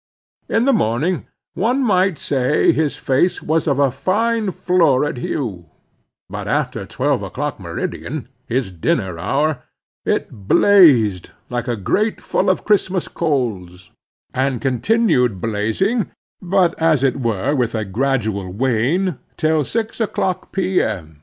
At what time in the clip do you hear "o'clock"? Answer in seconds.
7.21-7.59, 20.01-20.51